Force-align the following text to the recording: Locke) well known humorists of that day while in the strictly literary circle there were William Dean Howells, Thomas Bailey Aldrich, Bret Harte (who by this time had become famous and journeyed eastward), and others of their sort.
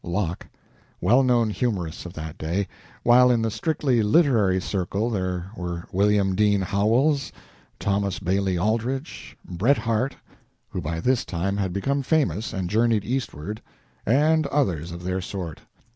Locke) 0.03 0.47
well 0.99 1.21
known 1.21 1.51
humorists 1.51 2.07
of 2.07 2.13
that 2.13 2.35
day 2.39 2.67
while 3.03 3.29
in 3.29 3.43
the 3.43 3.51
strictly 3.51 4.01
literary 4.01 4.59
circle 4.59 5.11
there 5.11 5.51
were 5.55 5.83
William 5.91 6.33
Dean 6.35 6.61
Howells, 6.61 7.31
Thomas 7.79 8.17
Bailey 8.17 8.57
Aldrich, 8.57 9.37
Bret 9.47 9.77
Harte 9.77 10.15
(who 10.69 10.81
by 10.81 11.01
this 11.01 11.23
time 11.23 11.57
had 11.57 11.71
become 11.71 12.01
famous 12.01 12.51
and 12.51 12.67
journeyed 12.67 13.05
eastward), 13.05 13.61
and 14.03 14.47
others 14.47 14.91
of 14.91 15.03
their 15.03 15.21
sort. 15.21 15.61